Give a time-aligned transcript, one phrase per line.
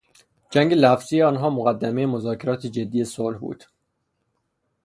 [0.49, 3.63] جنگ لفظی آنها مقدمهی مذاکرات جدی صلح بود.